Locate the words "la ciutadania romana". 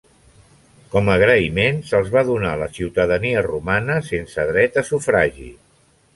2.63-4.01